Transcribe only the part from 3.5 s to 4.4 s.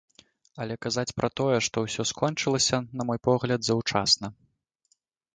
заўчасна.